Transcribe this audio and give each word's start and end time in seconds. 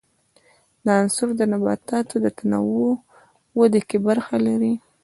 دا 0.85 0.91
عنصر 1.01 1.27
د 1.35 1.41
نباتاتو 1.51 2.15
د 2.25 2.27
تنو 2.37 2.63
په 2.97 3.55
ودې 3.57 3.81
کې 3.89 3.97
برخه 4.07 4.35
لري. 4.47 4.73